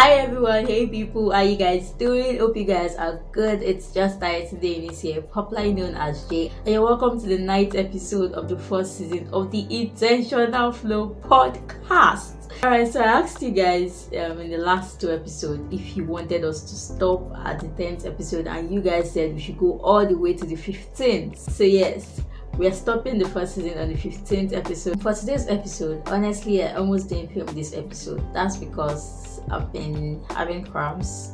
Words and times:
Hi 0.00 0.12
everyone, 0.12 0.66
hey 0.66 0.86
people, 0.86 1.30
how 1.30 1.42
you 1.42 1.56
guys 1.56 1.90
doing? 1.90 2.38
Hope 2.38 2.56
you 2.56 2.64
guys 2.64 2.96
are 2.96 3.20
good. 3.32 3.62
It's 3.62 3.92
just 3.92 4.18
that 4.20 4.48
today 4.48 4.86
is 4.86 4.98
here, 4.98 5.20
popularly 5.20 5.74
known 5.74 5.94
as 5.94 6.24
Jay, 6.24 6.50
and 6.64 6.68
you're 6.68 6.82
welcome 6.82 7.20
to 7.20 7.26
the 7.26 7.36
ninth 7.36 7.74
episode 7.74 8.32
of 8.32 8.48
the 8.48 8.58
first 8.58 8.96
season 8.96 9.28
of 9.30 9.50
the 9.50 9.66
Intentional 9.68 10.72
Flow 10.72 11.14
podcast. 11.20 12.50
Alright, 12.64 12.90
so 12.90 13.02
I 13.02 13.20
asked 13.20 13.42
you 13.42 13.50
guys 13.50 14.08
um, 14.18 14.40
in 14.40 14.50
the 14.50 14.56
last 14.56 15.02
two 15.02 15.10
episodes 15.10 15.70
if 15.70 15.94
you 15.94 16.06
wanted 16.06 16.46
us 16.46 16.62
to 16.62 16.74
stop 16.74 17.30
at 17.44 17.60
the 17.60 17.66
10th 17.66 18.06
episode, 18.06 18.46
and 18.46 18.72
you 18.72 18.80
guys 18.80 19.12
said 19.12 19.34
we 19.34 19.40
should 19.42 19.58
go 19.58 19.78
all 19.80 20.06
the 20.06 20.16
way 20.16 20.32
to 20.32 20.46
the 20.46 20.56
15th. 20.56 21.36
So, 21.36 21.64
yes, 21.64 22.22
we 22.56 22.66
are 22.66 22.72
stopping 22.72 23.18
the 23.18 23.28
first 23.28 23.54
season 23.54 23.78
on 23.78 23.88
the 23.88 23.98
15th 23.98 24.54
episode. 24.54 25.02
For 25.02 25.12
today's 25.12 25.46
episode, 25.48 26.08
honestly, 26.08 26.62
I 26.64 26.76
almost 26.76 27.10
didn't 27.10 27.34
film 27.34 27.48
this 27.48 27.74
episode. 27.74 28.22
That's 28.32 28.56
because 28.56 29.29
I've 29.50 29.72
been 29.72 30.22
having 30.30 30.64
cramps 30.64 31.32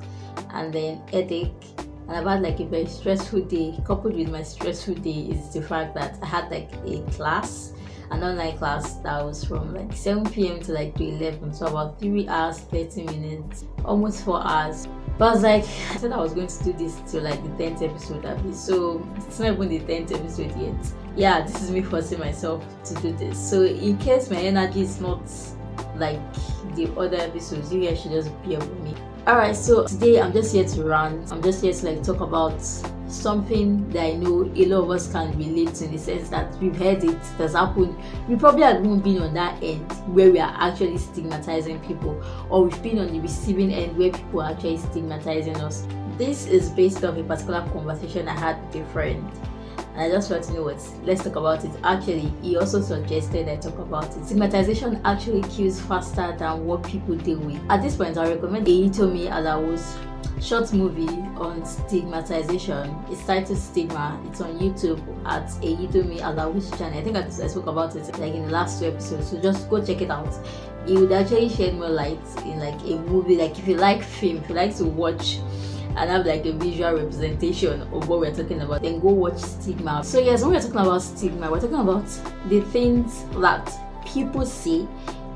and 0.51 0.73
then 0.73 1.03
headache. 1.13 1.53
And 2.09 2.17
I've 2.17 2.27
had 2.27 2.43
like 2.43 2.61
a 2.61 2.65
very 2.67 2.87
stressful 2.87 3.43
day. 3.43 3.79
Coupled 3.85 4.15
with 4.15 4.31
my 4.31 4.43
stressful 4.43 4.95
day 4.95 5.29
is 5.31 5.53
the 5.53 5.63
fact 5.63 5.95
that 5.95 6.19
I 6.23 6.27
had 6.27 6.51
like 6.51 6.71
a 6.85 7.01
class, 7.13 7.73
an 8.11 8.23
online 8.23 8.57
class 8.57 8.95
that 8.99 9.25
was 9.25 9.45
from 9.45 9.75
like 9.75 9.93
7 9.93 10.29
p.m. 10.31 10.61
to 10.61 10.73
like 10.73 10.95
to 10.97 11.05
11. 11.05 11.53
So 11.53 11.67
about 11.67 11.99
3 11.99 12.29
hours, 12.29 12.61
30 12.61 13.05
minutes, 13.05 13.65
almost 13.85 14.25
4 14.25 14.47
hours. 14.47 14.87
But 15.19 15.29
I 15.29 15.33
was 15.33 15.43
like, 15.43 15.63
I 15.91 15.97
said 15.97 16.13
I 16.13 16.19
was 16.19 16.35
going 16.35 16.47
to 16.47 16.65
do 16.65 16.73
this 16.75 17.01
till 17.11 17.23
like 17.23 17.43
the 17.43 17.65
10th 17.65 17.83
episode 17.83 18.25
it. 18.25 18.55
So 18.55 19.07
it's 19.17 19.41
not 19.41 19.55
even 19.55 19.69
the 19.69 19.81
10th 19.81 20.15
episode 20.15 20.57
yet. 20.61 20.93
Yeah, 21.17 21.41
this 21.41 21.63
is 21.63 21.71
me 21.71 21.83
forcing 21.83 22.21
myself 22.21 22.65
to 22.85 22.95
do 22.97 23.13
this. 23.13 23.39
So 23.39 23.65
in 23.65 23.97
case 23.99 24.31
my 24.31 24.37
energy 24.37 24.83
is 24.83 25.01
not 25.01 25.29
like 25.99 26.21
the 26.75 26.93
other 26.97 27.17
episodes, 27.17 27.73
you 27.73 27.81
guys 27.83 28.01
should 28.01 28.13
just 28.13 28.31
bear 28.43 28.59
with 28.59 28.81
me. 28.81 28.95
Alright, 29.27 29.57
so 29.57 29.85
today 29.85 30.21
I'm 30.21 30.33
just 30.33 30.55
here 30.55 30.65
to 30.65 30.85
rant. 30.85 31.33
I'm 31.33 31.43
just 31.43 31.61
here 31.61 31.73
to 31.73 31.87
like 31.87 32.03
talk 32.05 32.21
about 32.21 32.63
something 33.09 33.89
that 33.91 34.05
I 34.05 34.13
know 34.15 34.45
a 34.55 34.67
lot 34.67 34.85
of 34.85 34.91
us 34.91 35.11
can 35.11 35.37
relate 35.37 35.75
to 35.77 35.85
in 35.85 35.93
the 35.93 35.99
sense 35.99 36.29
that 36.29 36.57
we've 36.59 36.77
heard 36.77 37.03
it, 37.03 37.17
has 37.39 37.55
happened. 37.55 37.97
We 38.29 38.37
probably 38.37 38.63
haven't 38.63 39.01
been 39.01 39.21
on 39.23 39.35
that 39.35 39.63
end 39.63 39.91
where 40.15 40.31
we 40.31 40.39
are 40.39 40.55
actually 40.59 40.99
stigmatizing 40.99 41.81
people, 41.81 42.23
or 42.51 42.65
we've 42.65 42.83
been 42.83 42.99
on 42.99 43.13
the 43.13 43.21
receiving 43.21 43.73
end 43.73 43.97
where 43.97 44.13
people 44.13 44.43
are 44.43 44.53
actually 44.53 44.79
stigmatizing 44.79 45.57
us. 45.57 45.87
This 46.17 46.47
is 46.47 46.71
based 46.71 47.05
on 47.05 47.19
a 47.19 47.25
particular 47.25 47.69
conversation 47.73 48.29
I 48.29 48.39
had 48.39 48.65
with 48.67 48.87
a 48.87 48.93
friend. 48.93 49.29
And 49.97 50.05
I 50.05 50.11
just 50.11 50.31
want 50.31 50.45
to 50.45 50.53
know 50.53 50.63
what. 50.65 50.77
Let's 51.05 51.25
talk 51.25 51.37
about 51.37 51.65
it. 51.65 51.71
Actually, 51.83 52.31
he 52.43 52.57
also 52.59 52.83
suggested 52.83 53.49
I 53.49 53.57
talk 53.57 53.79
about 53.79 54.15
it. 54.15 54.27
Stigmatization 54.27 55.01
actually 55.07 55.43
kills 55.49 55.81
faster 55.81 56.37
than 56.39 56.67
what 56.67 56.83
people 56.83 57.17
deal 57.17 57.39
with. 57.39 57.59
At 57.71 57.81
this 57.83 57.97
point, 57.97 58.19
I 58.19 58.29
recommend 58.29 58.67
Eyitomi 58.67 59.31
Alao's 59.31 59.97
short 60.43 60.71
movie 60.75 61.09
on 61.39 61.65
stigmatization. 61.65 62.95
It's 63.09 63.25
titled 63.25 63.59
Stigma. 63.59 64.21
It's 64.27 64.43
on 64.43 64.59
YouTube 64.59 65.01
at 65.25 65.49
Eyitomi 65.63 66.19
Alao's 66.21 66.71
channel. 66.77 66.99
I 66.99 67.03
think 67.03 67.17
I, 67.17 67.25
I 67.25 67.47
spoke 67.47 67.67
about 67.67 67.97
it 67.97 68.07
like 68.19 68.35
in 68.35 68.45
the 68.45 68.51
last 68.53 68.81
two 68.81 68.89
episodes. 68.89 69.31
So 69.31 69.41
just 69.41 69.71
go 69.71 69.83
check 69.83 70.03
it 70.03 70.11
out. 70.11 70.33
It 70.87 70.99
would 70.99 71.11
actually 71.11 71.49
shed 71.49 71.75
more 71.75 71.89
light 71.89 72.21
in 72.45 72.59
like 72.59 72.79
a 72.83 72.99
movie. 73.09 73.37
Like 73.37 73.59
if 73.59 73.67
you 73.67 73.77
like 73.77 74.03
film, 74.03 74.37
if 74.37 74.49
you 74.51 74.55
like 74.55 74.77
to 74.77 74.85
watch 74.85 75.39
and 75.97 76.11
have 76.11 76.27
like 76.27 76.45
a 76.45 76.53
visual 76.53 76.95
representation 76.95 77.83
of 77.83 78.09
what 78.09 78.21
we're 78.21 78.35
talking 78.35 78.61
about, 78.61 78.83
then 78.83 79.01
go 79.01 79.09
watch 79.09 79.39
Stigma. 79.39 80.05
So 80.05 80.19
yes, 80.19 80.43
when 80.43 80.53
we're 80.53 80.61
talking 80.61 80.77
about 80.77 80.99
stigma, 80.99 81.51
we're 81.51 81.61
talking 81.61 81.77
about 81.77 82.07
the 82.49 82.61
things 82.73 83.25
that 83.41 83.71
people 84.07 84.45
say 84.45 84.87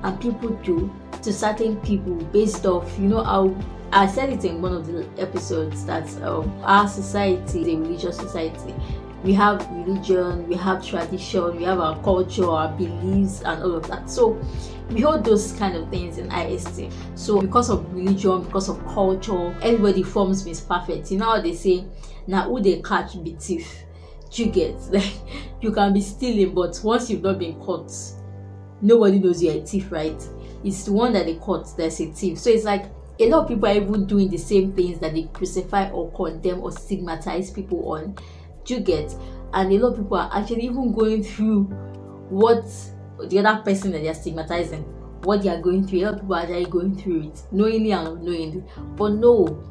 and 0.03 0.20
people 0.20 0.50
do 0.62 0.92
to 1.22 1.33
certain 1.33 1.77
people 1.81 2.14
based 2.14 2.66
off, 2.66 2.98
you 2.98 3.08
know, 3.08 3.22
how 3.22 3.55
I 3.92 4.06
said 4.06 4.31
it 4.31 4.44
in 4.44 4.62
one 4.62 4.72
of 4.72 4.86
the 4.86 5.06
episodes 5.20 5.84
that 5.86 6.08
um, 6.22 6.53
our 6.62 6.86
society 6.86 7.62
is 7.62 7.69
a 7.69 7.77
religious 7.77 8.16
society. 8.16 8.75
We 9.25 9.34
have 9.34 9.69
religion, 9.70 10.48
we 10.48 10.55
have 10.56 10.86
tradition, 10.86 11.56
we 11.56 11.65
have 11.65 11.81
our 11.81 12.00
culture, 12.03 12.49
our 12.49 12.69
beliefs, 12.72 13.43
and 13.43 13.62
all 13.62 13.75
of 13.75 13.87
that. 13.88 14.09
So 14.09 14.41
we 14.90 15.00
hold 15.02 15.24
those 15.24 15.52
kind 15.52 15.76
of 15.76 15.88
things 15.90 16.18
in 16.18 16.30
IST. 16.32 16.92
So 17.14 17.40
because 17.40 17.70
of 17.70 17.92
religion, 17.94 18.42
because 18.42 18.68
of 18.68 18.84
culture, 18.86 19.56
everybody 19.62 20.02
forms 20.02 20.44
Miss 20.44 20.60
Perfect. 20.60 21.10
You 21.10 21.18
know 21.18 21.26
how 21.26 21.40
they 21.40 21.54
say, 21.54 21.84
now 22.26 22.48
who 22.48 22.60
they 22.60 22.82
catch 22.82 23.22
be 23.22 23.34
thief. 23.34 23.84
You 24.32 24.46
get 24.46 24.76
like 24.90 25.12
you 25.60 25.72
can 25.72 25.92
be 25.92 26.00
stealing, 26.00 26.54
but 26.54 26.80
once 26.82 27.10
you've 27.10 27.22
not 27.22 27.38
been 27.38 27.58
caught, 27.60 27.92
nobody 28.80 29.18
knows 29.18 29.42
you're 29.42 29.54
a 29.54 29.60
thief, 29.64 29.90
right? 29.90 30.22
It's 30.64 30.84
the 30.84 30.92
one 30.92 31.12
that 31.14 31.26
they 31.26 31.36
caught 31.36 31.76
that's 31.76 32.00
a 32.00 32.06
thief. 32.06 32.38
So 32.38 32.50
it's 32.50 32.64
like 32.64 32.86
a 33.18 33.28
lot 33.28 33.42
of 33.42 33.48
people 33.48 33.68
are 33.68 33.74
even 33.74 34.06
doing 34.06 34.28
the 34.28 34.38
same 34.38 34.72
things 34.72 34.98
that 35.00 35.14
they 35.14 35.24
crucify 35.32 35.90
or 35.90 36.10
condemn 36.12 36.60
or 36.60 36.72
stigmatize 36.72 37.50
people 37.50 37.92
on. 37.92 38.16
You 38.66 38.78
get? 38.80 39.12
And 39.52 39.72
a 39.72 39.78
lot 39.78 39.94
of 39.94 39.96
people 39.96 40.16
are 40.16 40.30
actually 40.32 40.62
even 40.62 40.92
going 40.92 41.24
through 41.24 41.64
what 42.28 42.64
the 43.28 43.38
other 43.38 43.62
person 43.62 43.92
that 43.92 44.03
they're 44.03 44.14
stigmatizing, 44.14 44.82
what 45.22 45.42
they 45.42 45.48
are 45.48 45.60
going 45.60 45.86
through. 45.86 46.00
Lot 46.00 46.20
people 46.20 46.34
are 46.34 46.41
actually 46.41 46.66
going 46.66 46.97
through 46.97 47.28
it, 47.28 47.42
knowingly 47.53 47.92
and 47.92 48.08
unknowingly. 48.08 48.64
But 48.97 49.12
no, 49.12 49.62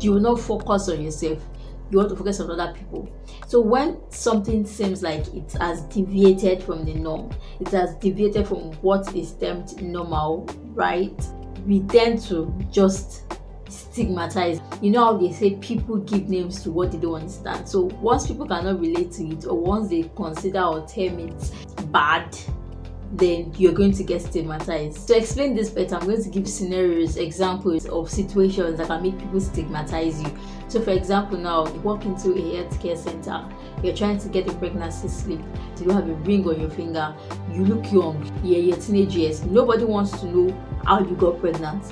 you 0.00 0.12
will 0.12 0.20
not 0.20 0.40
focus 0.40 0.88
on 0.88 1.02
yourself. 1.02 1.42
You 1.90 1.98
want 1.98 2.10
to 2.10 2.16
focus 2.16 2.40
on 2.40 2.50
other 2.50 2.72
people. 2.72 3.08
So 3.46 3.60
when 3.60 3.98
something 4.10 4.64
seems 4.64 5.02
like 5.02 5.26
it 5.34 5.52
has 5.60 5.82
deviated 5.82 6.62
from 6.62 6.84
the 6.86 6.94
norm, 6.94 7.30
it 7.60 7.68
has 7.68 7.94
deviated 7.96 8.48
from 8.48 8.72
what 8.80 9.14
is 9.14 9.32
termed 9.32 9.80
normal, 9.82 10.48
right? 10.72 11.22
We 11.66 11.80
tend 11.80 12.22
to 12.22 12.52
just 12.70 13.24
stigmatize. 13.68 14.60
You 14.80 14.90
know 14.90 15.04
how 15.04 15.16
they 15.18 15.32
say 15.32 15.56
people 15.56 15.98
give 15.98 16.28
names 16.30 16.62
to 16.62 16.70
what 16.72 16.92
they 16.92 16.98
don't 16.98 17.14
understand. 17.14 17.68
So 17.68 17.82
once 18.00 18.26
people 18.26 18.46
cannot 18.46 18.80
relate 18.80 19.12
to 19.12 19.28
it, 19.28 19.46
or 19.46 19.58
once 19.58 19.90
they 19.90 20.10
consider 20.16 20.62
or 20.62 20.86
term 20.86 21.18
it 21.18 21.92
bad, 21.92 22.36
then 23.12 23.52
you're 23.58 23.74
going 23.74 23.92
to 23.92 24.02
get 24.02 24.22
stigmatized. 24.22 25.06
To 25.08 25.16
explain 25.16 25.54
this 25.54 25.68
better, 25.68 25.96
I'm 25.96 26.06
going 26.06 26.22
to 26.22 26.30
give 26.30 26.48
scenarios, 26.48 27.18
examples 27.18 27.86
of 27.86 28.10
situations 28.10 28.78
that 28.78 28.86
can 28.86 29.02
make 29.02 29.18
people 29.18 29.40
stigmatize 29.40 30.20
you. 30.22 30.34
So, 30.68 30.80
for 30.80 30.92
example, 30.92 31.36
now 31.36 31.66
you 31.66 31.78
walk 31.80 32.06
into 32.06 32.30
a 32.30 32.64
healthcare 32.64 32.96
center, 32.96 33.46
you're 33.82 33.94
trying 33.94 34.18
to 34.18 34.28
get 34.30 34.48
a 34.48 34.54
pregnancy 34.54 35.08
slip, 35.08 35.40
you 35.78 35.86
don't 35.86 35.94
have 35.94 36.08
a 36.08 36.14
ring 36.14 36.48
on 36.48 36.58
your 36.58 36.70
finger, 36.70 37.14
you 37.52 37.66
look 37.66 37.92
young, 37.92 38.24
you're 38.42 38.60
your 38.60 38.78
teenage 38.78 39.14
years, 39.14 39.44
nobody 39.44 39.84
wants 39.84 40.18
to 40.20 40.26
know 40.26 40.78
how 40.86 41.00
you 41.00 41.14
got 41.16 41.38
pregnant. 41.38 41.84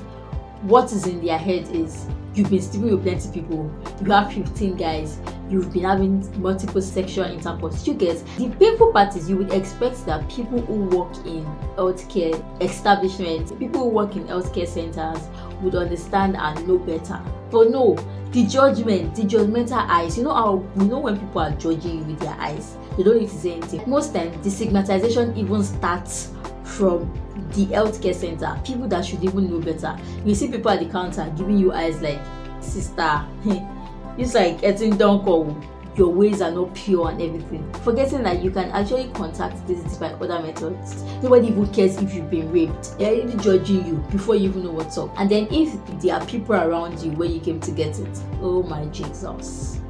What 0.62 0.92
is 0.92 1.06
in 1.06 1.24
their 1.24 1.38
head 1.38 1.68
is 1.68 2.06
you've 2.34 2.50
been 2.50 2.62
sleeping 2.62 2.90
with 2.90 3.02
plenty 3.02 3.30
people, 3.40 3.70
you 4.04 4.10
have 4.10 4.32
15 4.32 4.76
guys, 4.76 5.18
you've 5.48 5.72
been 5.72 5.84
having 5.84 6.40
multiple 6.40 6.80
sexual 6.80 7.24
intercourse. 7.24 7.86
You 7.86 7.94
get 7.94 8.24
the 8.36 8.48
painful 8.50 8.92
part 8.92 9.16
is 9.16 9.28
you 9.28 9.36
would 9.36 9.52
expect 9.52 10.06
that 10.06 10.28
people 10.30 10.60
who 10.60 10.84
work 10.96 11.14
in 11.26 11.44
healthcare 11.76 12.62
establishments, 12.62 13.52
people 13.52 13.84
who 13.84 13.88
work 13.88 14.16
in 14.16 14.26
healthcare 14.26 14.68
centers 14.68 15.28
would 15.60 15.74
understand 15.74 16.36
and 16.36 16.66
know 16.66 16.78
better. 16.78 17.20
But 17.50 17.70
no, 17.70 17.96
the 18.30 18.46
judgment, 18.46 19.16
the 19.16 19.22
judgmental 19.22 19.88
eyes, 19.88 20.16
you 20.16 20.24
know 20.24 20.34
how 20.34 20.64
you 20.76 20.86
know 20.86 21.00
when 21.00 21.18
people 21.18 21.40
are 21.40 21.50
judging 21.52 21.98
you 21.98 22.04
with 22.04 22.20
their 22.20 22.36
eyes, 22.38 22.76
they 22.96 23.02
don't 23.02 23.18
need 23.18 23.28
to 23.28 23.36
say 23.36 23.54
anything. 23.54 23.82
Most 23.90 24.14
times 24.14 24.42
the 24.44 24.50
stigmatization 24.50 25.36
even 25.36 25.64
starts 25.64 26.30
from 26.62 27.12
the 27.50 27.66
healthcare 27.66 28.14
center, 28.14 28.58
people 28.64 28.88
that 28.88 29.04
should 29.04 29.22
even 29.24 29.50
know 29.50 29.60
better. 29.60 29.98
You 30.24 30.34
see 30.34 30.48
people 30.48 30.70
at 30.70 30.80
the 30.80 30.86
counter 30.86 31.32
giving 31.36 31.58
you 31.58 31.72
eyes 31.72 32.00
like, 32.00 32.20
sister, 32.60 33.26
it's 34.18 34.34
like 34.34 34.60
getting 34.60 34.96
down 34.96 35.24
call 35.24 35.56
your 35.96 36.12
ways 36.12 36.40
are 36.40 36.50
not 36.50 36.74
pure 36.74 37.10
and 37.10 37.20
everything. 37.20 37.72
Forgetting 37.84 38.22
that 38.22 38.42
you 38.42 38.50
can 38.50 38.70
actually 38.70 39.10
contact 39.10 39.66
this 39.66 39.98
by 39.98 40.08
other 40.12 40.40
methods. 40.40 41.02
Nobody 41.22 41.48
even 41.48 41.66
cares 41.72 41.96
if 41.96 42.14
you've 42.14 42.30
been 42.30 42.50
raped. 42.50 42.98
They're 42.98 43.14
even 43.14 43.38
judging 43.40 43.86
you 43.86 43.94
before 44.10 44.36
you 44.36 44.48
even 44.48 44.64
know 44.64 44.70
what's 44.70 44.96
up. 44.96 45.10
And 45.18 45.30
then 45.30 45.48
if 45.50 45.74
there 46.00 46.14
are 46.14 46.24
people 46.26 46.54
around 46.54 47.00
you 47.00 47.12
when 47.12 47.32
you 47.32 47.40
came 47.40 47.60
to 47.60 47.70
get 47.70 47.98
it, 47.98 48.22
oh 48.40 48.62
my 48.62 48.84
Jesus. 48.86 49.80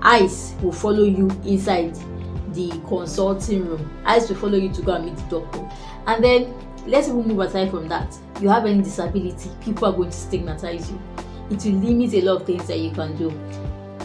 Eyes 0.00 0.54
will 0.62 0.72
follow 0.72 1.04
you 1.04 1.30
inside 1.44 1.94
the 2.54 2.70
consulting 2.86 3.66
room. 3.66 4.02
Eyes 4.04 4.28
will 4.28 4.36
follow 4.36 4.56
you 4.56 4.72
to 4.72 4.82
go 4.82 4.94
and 4.94 5.06
meet 5.06 5.16
the 5.16 5.40
doctor. 5.40 5.68
And 6.06 6.22
then 6.22 6.54
let's 6.86 7.08
even 7.08 7.26
move 7.26 7.40
aside 7.40 7.70
from 7.70 7.88
that. 7.88 8.16
You 8.40 8.48
have 8.48 8.66
any 8.66 8.82
disability, 8.82 9.50
people 9.62 9.86
are 9.86 9.92
going 9.92 10.10
to 10.10 10.16
stigmatize 10.16 10.90
you. 10.90 11.00
It 11.50 11.64
will 11.64 11.80
limit 11.80 12.14
a 12.14 12.22
lot 12.22 12.40
of 12.40 12.46
things 12.46 12.66
that 12.68 12.78
you 12.78 12.90
can 12.90 13.16
do. 13.16 13.32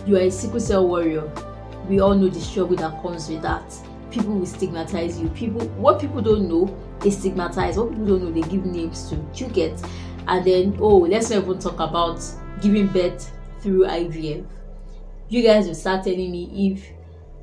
You 0.05 0.17
are 0.17 0.21
a 0.21 0.31
sickle 0.31 0.59
cell 0.59 0.87
warrior. 0.87 1.31
We 1.87 1.99
all 1.99 2.15
know 2.15 2.29
the 2.29 2.39
struggle 2.39 2.75
that 2.77 3.01
comes 3.01 3.29
with 3.29 3.41
that. 3.41 3.73
People 4.11 4.35
will 4.35 4.45
stigmatize 4.45 5.19
you. 5.19 5.29
People, 5.29 5.67
what 5.69 5.99
people 5.99 6.21
don't 6.21 6.47
know, 6.49 6.75
they 6.99 7.11
stigmatize. 7.11 7.77
What 7.77 7.89
people 7.89 8.05
don't 8.05 8.23
know, 8.23 8.31
they 8.31 8.47
give 8.47 8.65
names 8.65 9.09
to. 9.09 9.15
You 9.35 9.47
get, 9.47 9.81
and 10.27 10.45
then 10.45 10.77
oh, 10.79 10.97
let's 10.97 11.29
not 11.29 11.43
even 11.43 11.59
talk 11.59 11.79
about 11.79 12.21
giving 12.61 12.87
birth 12.87 13.31
through 13.61 13.85
IVF. 13.85 14.45
You 15.29 15.43
guys 15.43 15.67
will 15.67 15.75
start 15.75 16.03
telling 16.03 16.31
me 16.31 16.73
if 16.73 16.89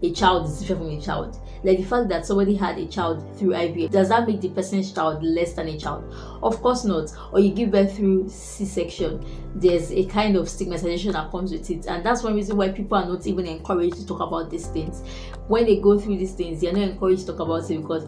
a 0.02 0.12
child 0.12 0.46
is 0.46 0.60
different 0.60 0.82
from 0.82 0.90
a 0.90 1.00
child. 1.00 1.40
Like 1.64 1.78
the 1.78 1.84
fact 1.84 2.08
that 2.08 2.26
somebody 2.26 2.54
had 2.54 2.78
a 2.78 2.86
child 2.86 3.24
through 3.36 3.50
IVF, 3.50 3.90
does 3.90 4.08
that 4.10 4.26
make 4.26 4.40
the 4.40 4.50
person's 4.50 4.92
child 4.92 5.22
less 5.22 5.54
than 5.54 5.68
a 5.68 5.78
child? 5.78 6.12
Of 6.42 6.60
course 6.62 6.84
not. 6.84 7.10
Or 7.32 7.40
you 7.40 7.52
give 7.52 7.70
birth 7.70 7.96
through 7.96 8.28
C-section, 8.28 9.24
there's 9.54 9.90
a 9.90 10.04
kind 10.06 10.36
of 10.36 10.48
stigmatization 10.48 11.12
that 11.12 11.30
comes 11.30 11.52
with 11.52 11.70
it, 11.70 11.86
and 11.86 12.04
that's 12.04 12.22
one 12.22 12.34
reason 12.34 12.56
why 12.56 12.70
people 12.70 12.98
are 12.98 13.06
not 13.06 13.26
even 13.26 13.46
encouraged 13.46 13.96
to 13.96 14.06
talk 14.06 14.20
about 14.20 14.50
these 14.50 14.66
things. 14.68 15.02
When 15.48 15.64
they 15.64 15.80
go 15.80 15.98
through 15.98 16.18
these 16.18 16.32
things, 16.32 16.60
they're 16.60 16.72
not 16.72 16.82
encouraged 16.82 17.26
to 17.26 17.32
talk 17.32 17.40
about 17.40 17.70
it 17.70 17.80
because 17.80 18.06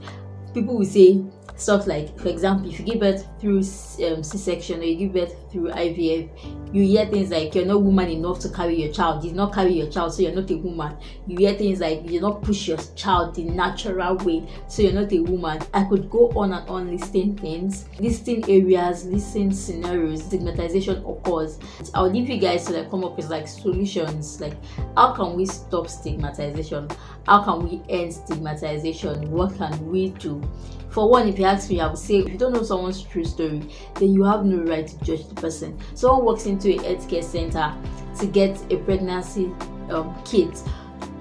people 0.53 0.77
will 0.79 0.85
say 0.85 1.25
stuff 1.57 1.87
like 1.87 2.19
for 2.19 2.29
example 2.29 2.71
if 2.71 2.79
you 2.79 2.85
give 2.85 3.01
birth 3.01 3.27
through 3.41 3.59
um, 3.59 4.23
c-section 4.23 4.81
or 4.81 4.85
you 4.85 4.97
give 4.97 5.13
birth 5.13 5.51
through 5.51 5.69
ivf 5.71 6.29
you 6.73 6.83
hear 6.83 7.07
things 7.07 7.31
like 7.31 7.55
you're 7.55 7.65
not 7.65 7.83
woman 7.83 8.11
enough 8.11 8.41
to 8.41 8.51
carry 8.51 8.83
your 8.83 8.93
child. 8.93 9.25
You 9.25 9.33
not 9.33 9.55
carry 9.55 9.73
your 9.73 9.89
child 9.89 10.13
so 10.13 10.23
you're 10.23 10.35
not 10.35 10.51
a 10.51 10.57
woman. 10.57 10.97
You 11.27 11.39
hear 11.39 11.55
things 11.55 11.81
like 11.81 12.09
you 12.09 12.21
not 12.21 12.43
push 12.43 12.69
your 12.69 12.77
child 12.95 13.35
the 13.35 13.45
natural 13.45 14.17
way 14.19 14.47
so 14.69 14.83
you're 14.83 14.93
not 14.93 15.13
a 15.13 15.21
woman. 15.21 15.61
I 15.73 15.85
could 15.85 16.11
go 16.11 16.31
on 16.37 16.53
and 16.53 16.69
on 16.69 16.91
listing 16.91 17.37
things. 17.37 17.87
Listing 17.99 18.45
areas 18.51 19.07
listing 19.07 19.53
scenarios 19.53 20.25
stigmatization 20.25 21.05
occurs. 21.07 21.59
I'll 21.95 22.11
leave 22.11 22.29
you 22.29 22.39
guys 22.39 22.67
to 22.67 22.75
like 22.75 22.91
come 22.91 23.05
up 23.05 23.17
with 23.17 23.31
like 23.31 23.49
solutions. 23.49 24.41
Like 24.41 24.57
how 24.95 25.15
can 25.15 25.35
we 25.35 25.47
stop 25.47 25.89
stigmatization? 25.89 26.89
How 27.27 27.43
can 27.45 27.67
we 27.67 27.83
end 27.89 28.13
stigmatization? 28.13 29.31
What 29.31 29.57
can 29.57 29.91
we 29.91 30.11
do 30.11 30.43
for 30.91 31.09
one 31.09 31.29
if 31.29 31.39
you 31.39 31.45
ask 31.45 31.71
me 31.71 31.81
i 31.81 31.87
would 31.87 31.99
say 31.99 32.17
if 32.19 32.29
you 32.29 32.39
don't 32.39 32.53
know 32.53 32.63
someone's 32.63 33.03
true 33.03 33.25
story 33.25 33.63
then 33.95 34.13
you 34.15 34.23
have 34.23 34.45
no 34.45 34.63
right 34.65 34.87
to 34.87 34.99
judge 35.05 35.27
the 35.29 35.35
person. 35.35 35.79
Someone 35.95 36.25
walks 36.25 36.47
into 36.47 36.71
a 36.71 36.79
healthcare 36.79 37.25
center 37.25 37.75
to 38.19 38.27
get 38.27 38.61
a 38.73 38.77
pregnancy 38.79 39.47
um, 39.91 40.15
kit 40.25 40.63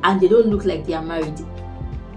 and 0.03 0.21
they 0.21 0.27
don't 0.27 0.47
look 0.47 0.65
like 0.65 0.85
they 0.85 0.93
are 0.93 1.01
married 1.03 1.39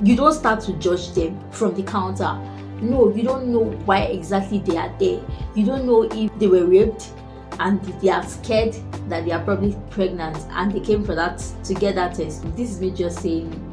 you 0.03 0.17
don't 0.17 0.33
start 0.33 0.61
to 0.63 0.73
judge 0.75 1.13
them 1.13 1.39
from 1.51 1.75
the 1.75 1.83
counter. 1.83 2.39
No 2.81 3.15
you 3.15 3.23
don't 3.23 3.49
know 3.49 3.65
why 3.85 4.03
exactly 4.05 4.61
they 4.61 4.77
are 4.77 4.95
there. 4.99 5.21
You 5.55 5.67
don't 5.67 5.85
know 5.85 6.05
if 6.05 6.37
they 6.39 6.47
were 6.47 6.65
raped 6.65 7.13
and 7.59 7.83
they 8.01 8.09
are 8.09 8.25
scared 8.25 8.75
that 9.09 9.27
they 9.27 9.33
are 9.33 9.45
probably 9.45 9.77
pregnant 9.91 10.39
and 10.53 10.73
they 10.73 10.81
came 10.81 11.05
for 11.05 11.15
that 11.15 11.39
to 11.65 11.75
get 11.75 11.97
that 11.97 12.15
test. 12.15 12.45
This 12.57 12.71
is 12.71 12.81
me 12.81 12.91
just 12.91 13.21
saying 13.21 13.70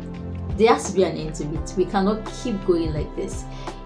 there 0.57 0.73
has 0.73 0.89
to 0.89 0.95
be 0.95 1.03
an 1.03 1.15
end 1.15 1.35
to 1.35 1.43
it. 1.53 1.73
We 1.77 1.85
cannot 1.85 2.25
keep 2.41 2.65
going 2.65 2.93
like 2.93 3.13
this. 3.15 3.45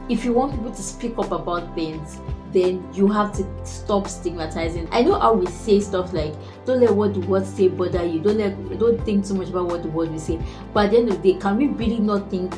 If 0.10 0.26
you 0.26 0.34
want 0.34 0.54
people 0.54 0.72
to 0.72 0.82
speak 0.82 1.18
up 1.18 1.32
about 1.32 1.76
things, 1.76 2.20
then 2.52 2.86
you 2.94 3.08
have 3.08 3.34
to 3.34 3.66
stop 3.66 4.08
stigmatizing. 4.08 4.88
I 4.92 5.04
know 5.04 5.20
how 5.20 5.34
we 5.34 5.46
say 5.48 5.80
stuff 5.80 6.14
like 6.14 6.34
don't 6.66 6.82
let 6.82 6.94
what 6.94 7.14
the 7.14 7.22
words 7.22 7.50
say 7.50 7.68
bother 7.68 8.06
you, 8.06 8.20
don't 8.20 8.38
let 8.38 8.80
don't 8.80 9.04
think 9.06 9.26
too 9.26 9.36
much 9.36 9.50
about 9.50 9.68
what 9.68 9.84
the 9.84 9.90
word 9.90 10.12
will 10.12 10.20
say. 10.20 10.40
But 10.74 10.86
at 10.86 10.92
the 10.92 10.98
end 10.98 11.10
of 11.10 11.22
the 11.22 11.34
day, 11.34 11.40
can 11.40 11.58
we 11.58 11.68
really 11.68 12.00
not 12.00 12.30
think 12.30 12.54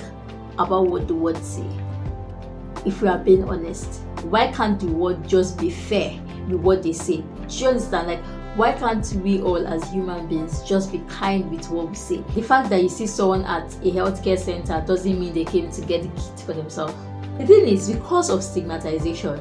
about 0.57 0.88
what 0.88 1.07
the 1.07 1.16
words 1.16 1.45
say? 1.48 1.68
If 2.86 3.01
we 3.01 3.07
are 3.07 3.18
being 3.18 3.44
honest, 3.48 4.01
why 4.24 4.51
can't 4.51 4.80
the 4.80 4.88
word 4.88 5.27
just 5.27 5.59
be 5.59 5.69
fair 5.69 6.19
with 6.48 6.62
what 6.62 6.83
they 6.83 6.94
say? 6.94 7.18
Do 7.48 7.56
you 7.56 7.68
understand? 7.68 8.07
Like 8.07 8.24
why 8.55 8.71
can't 8.73 9.11
we 9.23 9.41
all 9.41 9.65
as 9.67 9.83
human 9.91 10.27
beings 10.27 10.61
just 10.63 10.91
be 10.91 11.00
kind 11.07 11.50
with 11.50 11.69
what 11.69 11.89
we 11.89 11.95
say? 11.95 12.17
The 12.35 12.41
fact 12.41 12.69
that 12.69 12.83
you 12.83 12.89
see 12.89 13.07
someone 13.07 13.44
at 13.45 13.73
a 13.75 13.91
healthcare 13.91 14.38
center 14.38 14.83
doesn't 14.85 15.19
mean 15.19 15.33
they 15.33 15.45
came 15.45 15.71
to 15.71 15.81
get 15.81 16.03
the 16.03 16.09
kit 16.09 16.39
for 16.45 16.53
themselves. 16.53 16.94
The 17.39 17.47
thing 17.47 17.67
is 17.67 17.89
because 17.89 18.29
of 18.29 18.44
stigmatization 18.44 19.39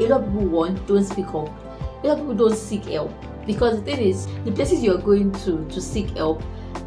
a 0.00 0.08
lot 0.08 0.22
of 0.22 0.26
people 0.32 0.46
want 0.48 0.86
don't 0.86 1.04
speak 1.04 1.28
up. 1.28 1.48
A 2.02 2.06
lot 2.06 2.18
of 2.18 2.18
people 2.18 2.34
don't 2.34 2.56
seek 2.56 2.86
help. 2.86 3.12
Because 3.46 3.76
the 3.76 3.82
thing 3.82 4.00
is 4.00 4.26
the 4.44 4.52
places 4.52 4.82
you're 4.82 4.98
going 4.98 5.32
to 5.44 5.64
to 5.68 5.80
seek 5.80 6.10
help 6.10 6.42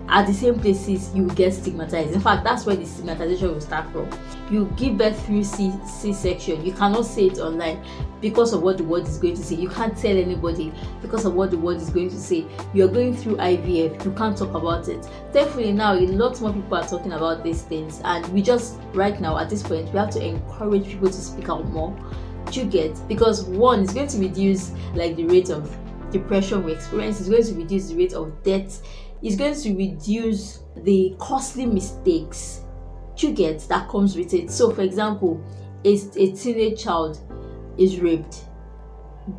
are 0.08 0.26
the 0.26 0.34
same 0.34 0.60
places 0.60 1.14
you 1.16 1.28
get 1.30 1.54
stigmatized. 1.54 2.14
In 2.14 2.22
fact, 2.22 2.44
that's 2.44 2.66
where 2.66 2.76
the 2.76 2.86
stigmatization 2.86 3.52
will 3.52 3.62
start 3.62 3.92
from. 3.92 4.10
You 4.50 4.72
give 4.78 4.98
birth 4.98 5.26
through 5.26 5.44
C 5.44 5.74
c-section 5.86 6.64
you 6.64 6.72
cannot 6.72 7.06
say 7.06 7.28
it 7.28 7.40
online 7.40 7.84
because 8.22 8.54
of 8.54 8.62
what 8.62 8.78
the 8.78 8.84
world 8.84 9.08
is 9.08 9.18
going 9.18 9.36
to 9.36 9.44
say. 9.44 9.56
You 9.56 9.70
can't 9.70 9.98
tell 9.98 10.16
anybody 10.16 10.72
because 11.02 11.26
of 11.26 11.34
what 11.34 11.52
the 11.52 11.58
world 11.58 11.82
is 11.82 11.90
going 11.90 12.10
to 12.10 12.18
say. 12.18 12.46
You're 12.74 12.88
going 12.88 13.16
through 13.16 13.38
IVF, 13.38 14.06
you 14.06 14.12
can't 14.12 14.38
talk 14.38 14.54
about 14.54 14.88
it. 14.88 15.06
Thankfully, 15.34 15.72
now 15.72 15.94
a 15.94 16.06
lot 16.08 16.40
more 16.40 16.54
people 16.54 16.78
are 16.78 16.88
talking 16.88 17.14
about 17.14 17.44
these 17.44 17.64
things, 17.64 18.02
and 18.04 18.26
we 18.28 18.42
just 18.42 18.80
right 18.94 19.20
now 19.20 19.38
at 19.38 19.50
this 19.50 19.64
point 19.64 19.92
we 19.92 20.00
have 20.00 20.12
to 20.12 20.26
encourage 20.26 20.86
people 20.86 21.08
to 21.08 21.14
speak 21.14 21.50
out 21.50 21.66
more. 21.70 21.96
You 22.52 22.66
get? 22.66 22.96
Because 23.08 23.44
one, 23.44 23.82
is 23.82 23.92
going 23.94 24.08
to 24.08 24.20
reduce 24.20 24.72
like 24.94 25.16
the 25.16 25.26
rate 25.26 25.50
of 25.50 25.76
depression 26.12 26.64
we 26.64 26.74
experience, 26.74 27.20
it's 27.20 27.28
going 27.28 27.44
to 27.44 27.54
reduce 27.56 27.90
the 27.90 27.96
rate 27.96 28.14
of 28.14 28.32
death 28.44 28.82
is 29.26 29.36
going 29.36 29.56
to 29.56 29.76
reduce 29.76 30.60
the 30.78 31.16
costly 31.18 31.66
mistakes 31.66 32.62
you 33.18 33.32
get 33.32 33.60
that 33.70 33.90
comes 33.90 34.16
with 34.16 34.34
it. 34.34 34.52
So, 34.52 34.72
for 34.72 34.82
example, 34.82 35.44
a, 35.84 36.00
a 36.18 36.32
teenage 36.34 36.84
child 36.84 37.20
is 37.78 38.00
raped. 38.00 38.46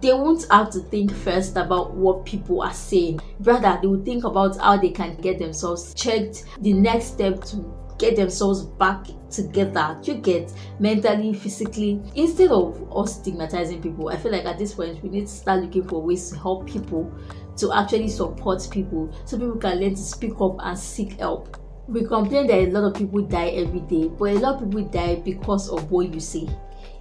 They 0.01 0.13
won't 0.13 0.45
have 0.51 0.71
to 0.71 0.81
think 0.81 1.13
first 1.13 1.57
about 1.57 1.95
what 1.95 2.25
people 2.25 2.63
are 2.63 2.73
saying. 2.73 3.21
Rather, 3.41 3.79
they 3.81 3.87
will 3.87 4.05
think 4.05 4.25
about 4.25 4.57
how 4.57 4.77
they 4.77 4.91
can 4.91 5.17
get 5.17 5.39
themselves 5.39 5.95
checked, 5.95 6.45
the 6.61 6.73
next 6.73 7.07
step 7.07 7.45
to 7.45 7.59
get 7.99 8.17
themselves 8.17 8.63
back 8.63 9.07
together. 9.31 9.97
Mm. 10.01 10.07
You 10.07 10.15
get? 10.15 10.53
Mentally 10.79 11.35
physically 11.35 12.01
instead 12.15 12.51
of 12.51 12.93
us 12.97 13.17
stigmatizing 13.17 13.83
people 13.83 14.09
i 14.09 14.17
feel 14.17 14.33
like 14.33 14.45
at 14.45 14.59
this 14.59 14.75
point 14.75 15.03
we 15.03 15.09
need 15.09 15.27
to 15.27 15.33
start 15.33 15.63
looking 15.63 15.87
for 15.87 16.03
ways 16.03 16.31
to 16.31 16.39
help 16.39 16.67
people 16.67 17.13
to 17.57 17.73
actually 17.73 18.09
support 18.09 18.67
people 18.71 19.13
so 19.25 19.39
people 19.39 19.57
can 19.57 19.81
learn 19.81 19.95
to 19.95 20.03
speak 20.03 20.33
up 20.41 20.57
and 20.61 20.79
seek 20.79 21.19
help. 21.19 21.57
We 21.89 22.05
complain 22.05 22.49
that 22.49 22.59
a 22.59 22.67
lot 22.67 22.85
of 22.85 22.95
people 22.95 23.23
die 23.23 23.49
every 23.51 23.81
day 23.81 24.09
but 24.09 24.31
a 24.31 24.39
lot 24.39 24.63
of 24.63 24.71
people 24.71 24.89
die 24.89 25.17
because 25.17 25.69
of 25.71 25.91
what 25.91 26.13
you 26.13 26.21
say. 26.21 26.49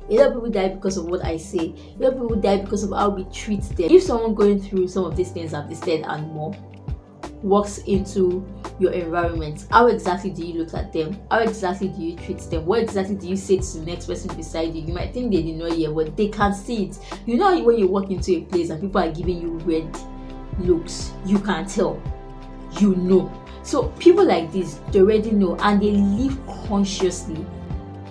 A 0.10 0.14
lot 0.14 0.28
of 0.28 0.34
people 0.36 0.52
die 0.52 0.70
because 0.70 0.98
of 0.98 1.06
what 1.06 1.26
I 1.26 1.38
say. 1.38 1.74
A 2.00 2.04
lot 2.04 2.14
of 2.14 2.22
people 2.22 2.36
die 2.36 2.58
because 2.58 2.84
of 2.84 2.92
how 2.92 3.10
we 3.10 3.24
treat 3.26 3.64
them. 3.64 3.90
If 3.90 4.04
someone 4.04 4.36
going 4.36 4.62
through 4.62 4.88
some 4.88 5.04
of 5.04 5.16
these 5.16 5.32
things 5.32 5.54
I've 5.54 5.70
listed 5.70 6.04
and 6.06 6.32
more 6.32 6.56
walks 7.42 7.80
into 7.80 8.46
your 8.80 8.92
environment, 8.92 9.66
how 9.72 9.88
exactly 9.88 10.30
do 10.30 10.46
you 10.46 10.60
look 10.60 10.74
at 10.74 10.92
them? 10.92 11.20
How 11.32 11.40
exactly 11.40 11.88
do 11.88 12.02
you 12.02 12.16
treat 12.18 12.40
them? 12.40 12.66
What 12.66 12.82
exactly 12.82 13.16
do 13.16 13.28
you 13.28 13.38
say 13.38 13.58
to 13.58 13.78
the 13.80 13.86
next 13.86 14.08
person 14.08 14.36
beside 14.36 14.76
you? 14.76 14.82
You 14.82 14.94
might 14.94 15.14
think 15.14 15.32
they 15.32 15.42
did 15.42 15.56
not 15.56 15.72
hear, 15.72 15.92
but 15.92 16.16
they 16.18 16.28
can 16.28 16.54
see 16.54 16.86
it. 16.86 17.00
You 17.26 17.38
know 17.38 17.64
when 17.64 17.78
you 17.78 17.88
walk 17.88 18.12
into 18.12 18.34
a 18.34 18.42
place 18.42 18.70
and 18.70 18.82
people 18.82 19.02
are 19.02 19.12
giving 19.12 19.42
you 19.42 19.52
red 19.60 19.98
looks, 20.60 21.12
you 21.26 21.40
can 21.40 21.66
tell. 21.66 22.02
You 22.80 22.96
know. 22.96 23.32
So 23.64 23.88
people 24.00 24.26
like 24.26 24.52
this, 24.52 24.80
they 24.92 25.00
already 25.00 25.32
know 25.32 25.56
and 25.58 25.82
they 25.82 25.92
live 25.92 26.38
consciously 26.68 27.46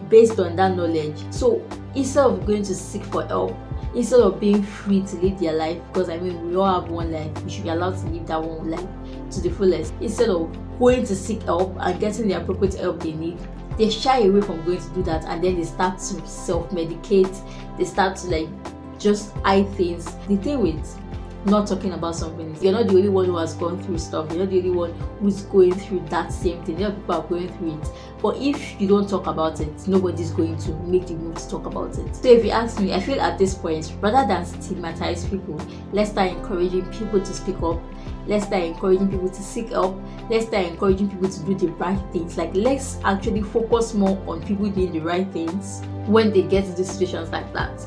based 0.09 0.39
on 0.41 0.57
that 0.57 0.77
knowledge. 0.77 1.17
So 1.31 1.67
instead 1.95 2.25
of 2.25 2.47
going 2.47 2.63
to 2.65 2.75
seek 2.75 3.05
for 3.05 3.25
help, 3.27 3.57
instead 3.95 4.21
of 4.21 4.41
being 4.41 4.63
free 4.63 5.03
to 5.03 5.17
live 5.17 5.39
their 5.39 5.55
life, 5.55 5.81
because 5.93 6.09
I 6.09 6.19
mean 6.19 6.49
we 6.49 6.57
all 6.57 6.81
have 6.81 6.91
one 6.91 7.13
life, 7.13 7.45
we 7.45 7.51
should 7.51 7.65
be 7.65 7.71
allowed 7.71 7.97
to 7.99 8.07
live 8.07 8.27
that 8.27 8.43
one 8.43 8.71
life 8.71 8.89
to 9.33 9.41
the 9.41 9.51
fullest. 9.51 9.95
Instead 10.01 10.31
of 10.31 10.55
going 10.79 11.05
to 11.05 11.15
seek 11.15 11.43
help 11.43 11.77
and 11.81 12.01
getting 12.01 12.29
the 12.29 12.35
appropriate 12.35 12.75
help 12.75 13.01
they 13.01 13.13
need 13.13 13.39
they 13.79 13.91
shy 13.91 14.21
away 14.21 14.41
from 14.41 14.65
going 14.65 14.81
to 14.81 14.89
do 14.91 15.03
that 15.03 15.25
and 15.25 15.43
then 15.43 15.57
they 15.57 15.65
start 15.65 15.99
to 15.99 16.27
self-medicate. 16.27 17.77
They 17.77 17.85
start 17.85 18.17
to 18.19 18.29
like 18.29 18.49
just 18.99 19.33
hide 19.39 19.69
things. 19.75 20.05
The 20.29 20.37
thing 20.37 20.61
with 20.61 21.04
not 21.47 21.67
talking 21.67 21.93
about 21.93 22.17
something. 22.17 22.57
You're 22.61 22.73
not 22.73 22.87
the 22.87 22.95
only 22.97 23.09
one 23.09 23.27
who 23.27 23.37
has 23.37 23.55
gone 23.55 23.83
through 23.83 23.99
stuff. 23.99 24.31
You're 24.31 24.41
not 24.41 24.51
the 24.51 24.59
only 24.59 24.71
one 24.71 24.93
who's 25.21 25.43
going 25.43 25.75
through 25.75 26.01
that 26.09 26.33
same 26.33 26.63
thing. 26.65 26.83
Other 26.83 26.95
people 26.95 27.15
are 27.15 27.23
going 27.23 27.49
through 27.59 27.81
it. 27.81 27.89
But 28.25 28.39
if 28.39 28.81
you 28.81 28.89
don't 28.89 29.07
talk 29.07 29.27
about 29.27 29.61
it 29.61 29.87
nobody's 29.87 30.31
going 30.31 30.57
to 30.57 30.73
make 30.85 31.07
the 31.07 31.15
move 31.15 31.37
to 31.37 31.49
talk 31.51 31.67
about 31.67 31.99
it. 31.99 32.17
So 32.17 32.29
if 32.29 32.43
you 32.43 32.53
ask 32.53 32.81
me 32.81 32.95
i 32.95 33.01
feel 33.01 33.21
at 33.21 33.39
this 33.39 33.55
point 33.55 33.93
rather 34.01 34.27
than 34.27 34.47
stigmatize 34.47 35.27
people 35.27 35.61
let's 35.93 36.11
start 36.11 36.31
encouraging 36.31 36.87
people 36.91 37.21
to 37.21 37.35
speak 37.35 37.63
up. 37.63 37.81
Let's 38.27 38.47
start 38.47 38.63
encouraging 38.63 39.11
people 39.11 39.29
to 39.29 39.43
seek 39.43 39.69
help. 39.69 40.01
Let's 40.31 40.47
start 40.47 40.65
encouraging 40.65 41.11
people 41.11 41.29
to 41.29 41.41
do 41.45 41.55
the 41.55 41.69
right 41.73 42.01
things. 42.13 42.39
Like 42.39 42.55
let's 42.55 42.99
actually 43.05 43.43
focus 43.43 43.93
more 43.93 44.17
on 44.27 44.43
people 44.43 44.71
doing 44.71 44.93
the 44.93 45.01
right 45.01 45.31
things 45.31 45.83
when 46.07 46.33
they 46.33 46.43
get 46.43 46.65
into 46.65 46.85
situations 46.85 47.31
like 47.31 47.53
that 47.53 47.87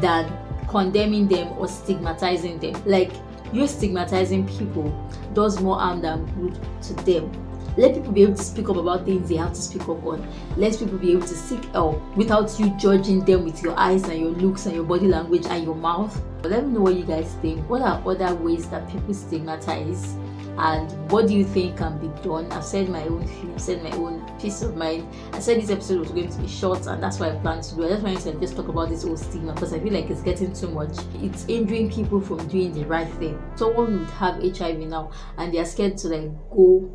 than 0.00 0.32
condemning 0.76 1.26
them 1.26 1.52
or 1.58 1.66
stigmatizing 1.66 2.58
them. 2.58 2.74
Like 2.84 3.10
you 3.50 3.66
stigmatizing 3.66 4.46
people 4.46 4.92
does 5.32 5.58
more 5.60 5.78
harm 5.78 6.02
than 6.02 6.26
good 6.34 6.58
to 6.82 6.94
them. 7.04 7.32
Let 7.78 7.94
people 7.94 8.12
be 8.12 8.22
able 8.22 8.36
to 8.36 8.42
speak 8.42 8.68
up 8.68 8.76
about 8.76 9.04
things 9.04 9.28
they 9.28 9.36
have 9.36 9.52
to 9.52 9.60
speak 9.60 9.82
up 9.82 10.04
on. 10.04 10.26
Let 10.56 10.78
people 10.78 10.98
be 10.98 11.12
able 11.12 11.26
to 11.26 11.34
seek 11.34 11.64
help 11.66 12.00
without 12.16 12.58
you 12.58 12.70
judging 12.78 13.24
them 13.24 13.44
with 13.44 13.62
your 13.62 13.78
eyes 13.78 14.04
and 14.04 14.18
your 14.18 14.30
looks 14.30 14.66
and 14.66 14.74
your 14.74 14.84
body 14.84 15.08
language 15.08 15.46
and 15.46 15.64
your 15.64 15.74
mouth. 15.74 16.22
Let 16.42 16.66
me 16.66 16.74
know 16.74 16.80
what 16.80 16.94
you 16.94 17.04
guys 17.04 17.34
think. 17.42 17.68
What 17.68 17.82
are 17.82 18.02
other 18.06 18.34
ways 18.34 18.68
that 18.68 18.90
people 18.90 19.14
stigmatize 19.14 20.16
and 20.58 21.10
what 21.10 21.26
do 21.26 21.34
you 21.34 21.44
think 21.44 21.78
can 21.78 21.98
be 21.98 22.08
done? 22.22 22.50
I've 22.52 22.64
said 22.64 22.88
my 22.88 23.02
own 23.04 23.26
few 23.26 23.58
said 23.58 23.82
my 23.82 23.90
own 23.92 24.24
peace 24.40 24.62
of 24.62 24.76
mind. 24.76 25.06
I 25.32 25.38
said 25.38 25.60
this 25.60 25.70
episode 25.70 26.00
was 26.00 26.10
going 26.10 26.30
to 26.30 26.38
be 26.38 26.48
short 26.48 26.86
and 26.86 27.02
that's 27.02 27.20
what 27.20 27.32
i 27.32 27.36
plan 27.36 27.60
to 27.60 27.74
do. 27.74 27.84
I 27.84 27.88
just 27.90 28.02
wanted 28.02 28.20
to 28.22 28.40
just 28.40 28.56
talk 28.56 28.68
about 28.68 28.88
this 28.88 29.02
whole 29.04 29.16
stigma 29.16 29.52
because 29.52 29.72
i 29.72 29.80
feel 29.80 29.92
like 29.92 30.10
it's 30.10 30.22
getting 30.22 30.52
too 30.52 30.68
much. 30.68 30.96
It's 31.16 31.44
hindering 31.44 31.90
people 31.90 32.20
from 32.20 32.46
doing 32.48 32.72
the 32.72 32.84
right 32.84 33.08
thing. 33.14 33.40
Someone 33.56 34.00
would 34.00 34.10
have 34.10 34.36
hiv 34.42 34.78
now 34.78 35.10
and 35.38 35.52
they're 35.52 35.66
scared 35.66 35.98
to 35.98 36.08
like 36.08 36.50
go 36.50 36.90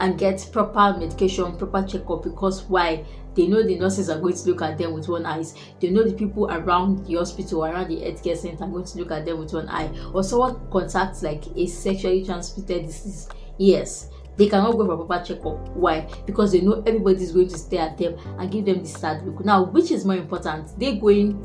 and 0.00 0.18
get 0.18 0.48
proper 0.52 0.96
medication, 0.98 1.56
proper 1.56 1.82
checkup 1.86 2.22
because 2.22 2.62
why? 2.64 3.04
They 3.38 3.46
know 3.46 3.62
the 3.62 3.78
nurses 3.78 4.10
are 4.10 4.18
going 4.18 4.34
to 4.34 4.48
look 4.48 4.62
at 4.62 4.78
them 4.78 4.94
with 4.94 5.08
one 5.08 5.24
eye. 5.24 5.44
They 5.78 5.90
know 5.90 6.02
the 6.02 6.12
people 6.12 6.50
around 6.50 7.06
the 7.06 7.14
hospital, 7.14 7.64
around 7.64 7.86
the 7.86 7.98
healthcare 7.98 8.36
center 8.36 8.64
are 8.64 8.68
going 8.68 8.84
to 8.84 8.98
look 8.98 9.12
at 9.12 9.24
them 9.26 9.38
with 9.38 9.52
one 9.52 9.68
eye. 9.68 9.96
Or 10.12 10.24
someone 10.24 10.68
contacts 10.72 11.22
like 11.22 11.44
a 11.56 11.66
sexually 11.68 12.24
transmitted 12.24 12.86
disease. 12.86 13.28
Yes, 13.56 14.10
they 14.36 14.48
cannot 14.48 14.72
go 14.72 14.86
for 14.86 14.94
a 14.94 15.06
proper 15.06 15.24
checkup. 15.24 15.68
Why? 15.76 16.10
Because 16.26 16.50
they 16.50 16.62
know 16.62 16.82
everybody 16.84 17.22
is 17.22 17.30
going 17.30 17.46
to 17.46 17.56
stare 17.56 17.90
at 17.90 17.96
them 17.96 18.16
and 18.40 18.50
give 18.50 18.64
them 18.64 18.82
the 18.82 18.88
sad 18.88 19.24
look. 19.24 19.44
Now, 19.44 19.66
which 19.66 19.92
is 19.92 20.04
more 20.04 20.16
important? 20.16 20.76
They 20.76 20.96
going 20.96 21.40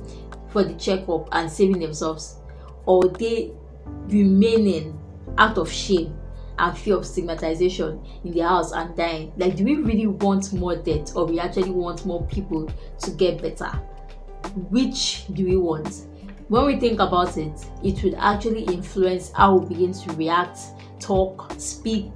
for 0.50 0.64
the 0.64 0.74
checkup 0.74 1.30
and 1.32 1.48
saving 1.52 1.80
themselves, 1.80 2.38
or 2.88 3.08
they 3.08 3.52
remaining 4.08 5.00
out 5.38 5.60
of 5.60 5.72
shame 5.72 6.18
and 6.60 6.78
fear 6.78 6.98
of 6.98 7.06
stigmatization 7.06 8.04
in 8.24 8.34
their 8.34 8.48
house 8.48 8.72
and 8.72 8.96
dying. 8.96 9.32
Like, 9.38 9.56
do 9.56 9.64
we 9.64 9.76
really 9.76 10.08
want 10.08 10.54
more 10.54 10.76
death, 10.76 11.16
or 11.16 11.26
we 11.26 11.40
actually 11.40 11.72
want 11.72 12.06
more 12.06 12.26
people 12.28 12.72
to 13.00 13.12
get 13.12 13.42
better? 13.42 13.72
Which 14.70 15.26
do 15.34 15.46
we 15.46 15.58
want? 15.58 16.08
When 16.50 16.66
we 16.66 16.80
think 16.80 17.00
about 17.00 17.38
it, 17.38 17.66
it 17.84 18.04
would 18.04 18.16
actually 18.16 18.64
influence 18.64 19.32
how 19.32 19.56
we 19.56 19.70
begin 19.70 19.94
to 19.94 20.14
react, 20.14 20.60
talk, 21.00 21.54
speak, 21.58 22.12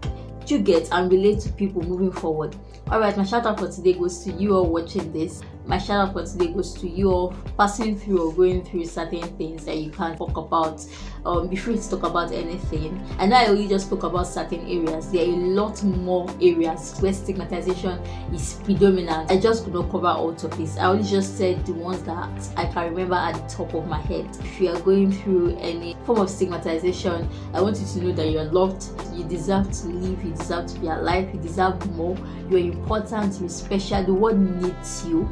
you 0.45 0.59
get 0.59 0.89
and 0.91 1.11
relate 1.11 1.39
to 1.41 1.51
people 1.53 1.81
moving 1.81 2.11
forward. 2.11 2.55
Alright, 2.89 3.17
my 3.17 3.23
shout 3.23 3.45
out 3.45 3.59
for 3.59 3.69
today 3.69 3.93
goes 3.93 4.23
to 4.23 4.31
you 4.31 4.55
all 4.55 4.69
watching 4.69 5.11
this 5.11 5.41
my 5.67 5.77
shout 5.77 6.07
out 6.07 6.13
for 6.13 6.25
today 6.25 6.47
goes 6.47 6.73
to 6.73 6.87
you 6.87 7.11
all 7.11 7.35
passing 7.57 7.97
through 7.99 8.29
or 8.29 8.33
going 8.33 8.63
through 8.63 8.85
certain 8.85 9.23
things 9.37 9.65
that 9.65 9.77
you 9.77 9.91
can't 9.91 10.17
talk 10.17 10.37
about. 10.37 10.85
Um, 11.25 11.49
be 11.49 11.57
free 11.57 11.75
to 11.75 11.89
talk 11.89 12.03
about 12.03 12.31
anything. 12.31 12.97
And 13.19 13.33
I 13.33 13.47
only 13.47 13.67
just 13.67 13.87
spoke 13.87 14.03
about 14.03 14.27
certain 14.27 14.61
areas. 14.61 15.11
There 15.11 15.27
are 15.27 15.29
a 15.29 15.35
lot 15.35 15.83
more 15.83 16.29
areas 16.41 16.97
where 16.99 17.11
stigmatization 17.11 17.99
is 18.33 18.61
predominant. 18.63 19.29
I 19.29 19.37
just 19.37 19.65
could 19.65 19.73
not 19.73 19.91
cover 19.91 20.07
all 20.07 20.33
topics. 20.33 20.77
I 20.77 20.85
only 20.85 21.03
just 21.03 21.37
said 21.37 21.65
the 21.65 21.73
ones 21.73 22.01
that 22.03 22.49
I 22.55 22.65
can 22.65 22.91
remember 22.91 23.15
at 23.15 23.35
the 23.35 23.53
top 23.53 23.73
of 23.73 23.87
my 23.87 23.99
head. 23.99 24.25
If 24.39 24.61
you 24.61 24.69
are 24.69 24.79
going 24.79 25.11
through 25.11 25.57
any 25.57 25.97
form 26.05 26.19
of 26.19 26.29
stigmatization, 26.29 27.29
I 27.53 27.59
want 27.59 27.77
you 27.77 27.85
to 27.87 28.05
know 28.05 28.13
that 28.13 28.29
you're 28.29 28.45
loved, 28.45 28.85
you 29.13 29.25
deserve 29.25 29.69
to 29.69 29.87
live, 29.87 30.23
you 30.23 30.31
deserve 30.31 30.67
to 30.67 30.79
be 30.79 30.87
alive, 30.87 31.29
you 31.33 31.41
deserve 31.41 31.85
more, 31.97 32.17
you're 32.49 32.59
important, 32.59 33.37
you're 33.41 33.49
special, 33.49 34.01
the 34.05 34.13
world 34.13 34.39
needs 34.39 35.05
you 35.05 35.29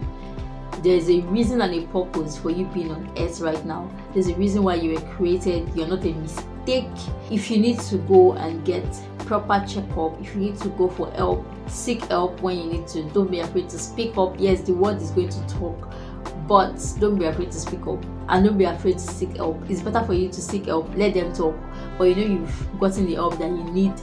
there's 0.85 1.09
a 1.09 1.19
reason 1.21 1.61
and 1.61 1.73
a 1.73 1.87
purpose 1.87 2.37
for 2.37 2.51
you 2.51 2.67
being 2.67 2.91
on 2.91 3.11
earth 3.17 3.41
right 3.41 3.65
now. 3.65 3.89
There's 4.13 4.27
a 4.27 4.35
reason 4.35 4.61
why 4.61 4.75
you 4.75 4.93
were 4.93 5.01
created. 5.15 5.67
You're 5.75 5.87
not 5.87 6.05
a 6.05 6.13
mistake. 6.13 6.85
If 7.31 7.49
you 7.49 7.57
need 7.57 7.79
to 7.79 7.97
go 7.97 8.33
and 8.33 8.63
get 8.63 8.85
proper 9.25 9.65
checkup, 9.67 10.21
if 10.21 10.35
you 10.35 10.41
need 10.41 10.57
to 10.57 10.69
go 10.69 10.87
for 10.87 11.09
help, 11.13 11.43
seek 11.67 12.03
help 12.03 12.39
when 12.41 12.59
you 12.59 12.65
need 12.65 12.87
to. 12.89 13.01
Don't 13.09 13.31
be 13.31 13.39
afraid 13.39 13.67
to 13.69 13.79
speak 13.79 14.15
up. 14.15 14.35
Yes, 14.37 14.61
the 14.61 14.73
world 14.73 15.01
is 15.01 15.09
going 15.09 15.29
to 15.29 15.47
talk, 15.47 15.91
but 16.47 16.75
don't 16.99 17.17
be 17.17 17.25
afraid 17.25 17.51
to 17.51 17.59
speak 17.59 17.87
up 17.87 18.05
and 18.29 18.45
don't 18.45 18.57
be 18.59 18.65
afraid 18.65 18.99
to 18.99 19.07
seek 19.07 19.37
help. 19.37 19.59
It's 19.67 19.81
better 19.81 20.05
for 20.05 20.13
you 20.13 20.29
to 20.29 20.39
seek 20.39 20.67
help. 20.67 20.95
Let 20.95 21.15
them 21.15 21.33
talk, 21.33 21.55
but 21.97 22.03
you 22.03 22.15
know 22.15 22.41
you've 22.41 22.79
gotten 22.79 23.07
the 23.07 23.15
help 23.15 23.39
that 23.39 23.49
you 23.49 23.63
need 23.71 23.93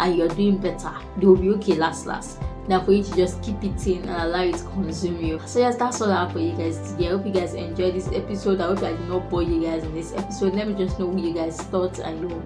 and 0.00 0.16
you're 0.16 0.26
doing 0.26 0.58
better. 0.58 0.92
They 1.18 1.26
will 1.26 1.36
be 1.36 1.50
okay 1.50 1.76
last 1.76 2.06
last 2.06 2.40
than 2.68 2.84
for 2.84 2.92
you 2.92 3.02
to 3.02 3.16
just 3.16 3.42
keep 3.42 3.62
it 3.64 3.86
in 3.86 4.08
and 4.08 4.10
allow 4.10 4.42
it 4.42 4.54
to 4.54 4.64
consume 4.64 5.20
you. 5.20 5.40
So 5.46 5.58
yes, 5.58 5.76
that's 5.76 6.00
all 6.00 6.12
I 6.12 6.24
have 6.24 6.32
for 6.32 6.38
you 6.38 6.52
guys 6.52 6.78
today. 6.90 7.08
I 7.08 7.10
hope 7.10 7.26
you 7.26 7.32
guys 7.32 7.54
enjoyed 7.54 7.94
this 7.94 8.08
episode. 8.08 8.60
I 8.60 8.66
hope 8.68 8.82
I 8.82 8.92
did 8.92 9.08
not 9.08 9.28
bore 9.28 9.42
you 9.42 9.62
guys 9.62 9.82
in 9.82 9.94
this 9.94 10.12
episode. 10.14 10.54
Let 10.54 10.68
me 10.68 10.74
just 10.74 10.98
know 10.98 11.06
what 11.06 11.22
you 11.22 11.34
guys 11.34 11.60
thought 11.60 11.98
and 11.98 12.30
your 12.30 12.42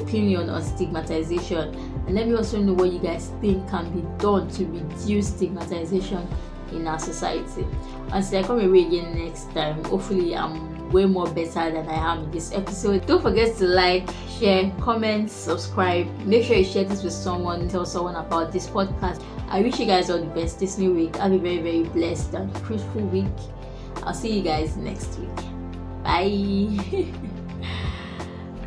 opinion 0.00 0.48
on 0.48 0.62
stigmatization. 0.62 1.74
And 2.06 2.14
let 2.14 2.28
me 2.28 2.36
also 2.36 2.60
know 2.60 2.74
what 2.74 2.92
you 2.92 3.00
guys 3.00 3.32
think 3.40 3.68
can 3.68 3.90
be 3.90 4.02
done 4.18 4.48
to 4.50 4.64
reduce 4.66 5.28
stigmatization 5.28 6.26
in 6.72 6.86
our 6.86 6.98
society. 6.98 7.66
Until 8.12 8.44
I 8.44 8.46
come 8.46 8.60
away 8.60 8.86
again 8.86 9.18
next 9.18 9.50
time, 9.52 9.82
hopefully 9.84 10.36
I'm 10.36 10.77
way 10.92 11.06
more 11.06 11.26
better 11.26 11.70
than 11.70 11.88
I 11.88 12.12
am 12.12 12.24
in 12.24 12.30
this 12.30 12.52
episode. 12.52 13.06
Don't 13.06 13.22
forget 13.22 13.56
to 13.58 13.64
like, 13.64 14.08
share, 14.38 14.70
comment, 14.80 15.30
subscribe. 15.30 16.06
Make 16.20 16.44
sure 16.44 16.56
you 16.56 16.64
share 16.64 16.84
this 16.84 17.02
with 17.02 17.12
someone, 17.12 17.68
tell 17.68 17.84
someone 17.84 18.16
about 18.16 18.52
this 18.52 18.66
podcast. 18.66 19.22
I 19.48 19.60
wish 19.62 19.78
you 19.78 19.86
guys 19.86 20.10
all 20.10 20.18
the 20.18 20.26
best 20.26 20.60
this 20.60 20.78
new 20.78 20.92
week. 20.94 21.16
Have 21.16 21.32
a 21.32 21.38
very, 21.38 21.58
very 21.58 21.82
blessed 21.84 22.34
and 22.34 22.56
fruitful 22.58 23.02
week. 23.02 23.26
I'll 24.02 24.14
see 24.14 24.38
you 24.38 24.42
guys 24.42 24.76
next 24.76 25.18
week. 25.18 25.36
Bye. 26.02 26.76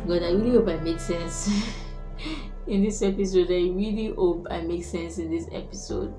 God, 0.06 0.22
I 0.22 0.32
really 0.32 0.50
hope 0.50 0.68
I 0.68 0.76
made 0.76 1.00
sense 1.00 1.48
in 2.66 2.82
this 2.82 3.02
episode. 3.02 3.50
I 3.50 3.70
really 3.70 4.12
hope 4.16 4.46
I 4.50 4.60
make 4.62 4.84
sense 4.84 5.18
in 5.18 5.30
this 5.30 5.46
episode. 5.52 6.14